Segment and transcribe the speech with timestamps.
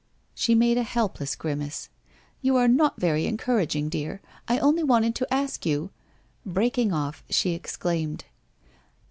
[0.35, 1.89] Bhe made a helpless grimace.
[2.41, 4.19] 'You are not very en couraging, dear!
[4.47, 5.91] I only wanted to ask you!'
[6.43, 8.25] Breaking off, she exclaimed.